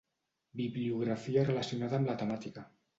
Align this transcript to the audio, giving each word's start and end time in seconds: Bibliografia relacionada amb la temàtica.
Bibliografia 0.61 1.47
relacionada 1.53 2.01
amb 2.03 2.13
la 2.13 2.21
temàtica. 2.25 2.71